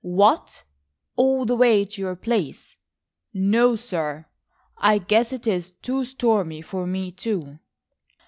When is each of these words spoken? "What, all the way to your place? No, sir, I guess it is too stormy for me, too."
"What, 0.03 0.63
all 1.15 1.45
the 1.45 1.55
way 1.55 1.85
to 1.85 2.01
your 2.01 2.15
place? 2.15 2.75
No, 3.35 3.75
sir, 3.75 4.25
I 4.75 4.97
guess 4.97 5.31
it 5.31 5.45
is 5.45 5.73
too 5.83 6.05
stormy 6.05 6.63
for 6.63 6.87
me, 6.87 7.11
too." 7.11 7.59